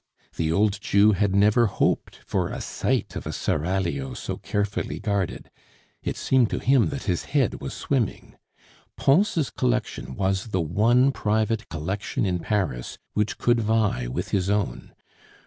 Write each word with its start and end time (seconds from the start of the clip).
The 0.35 0.51
old 0.51 0.81
Jew 0.81 1.11
had 1.11 1.35
never 1.35 1.67
hoped 1.67 2.21
for 2.25 2.49
a 2.49 2.59
sight 2.59 3.15
of 3.15 3.27
a 3.27 3.31
seraglio 3.31 4.15
so 4.15 4.37
carefully 4.37 4.97
guarded; 4.99 5.51
it 6.01 6.17
seemed 6.17 6.49
to 6.49 6.57
him 6.57 6.89
that 6.89 7.03
his 7.03 7.25
head 7.37 7.61
was 7.61 7.75
swimming. 7.75 8.35
Pons' 8.97 9.51
collection 9.55 10.15
was 10.15 10.47
the 10.47 10.59
one 10.59 11.11
private 11.11 11.69
collection 11.69 12.25
in 12.25 12.39
Paris 12.39 12.97
which 13.13 13.37
could 13.37 13.59
vie 13.59 14.07
with 14.07 14.29
his 14.31 14.49
own. 14.49 14.95